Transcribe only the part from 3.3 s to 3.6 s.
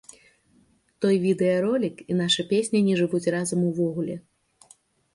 разам